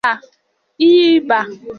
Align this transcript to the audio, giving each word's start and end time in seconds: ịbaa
ịbaa 0.93 1.39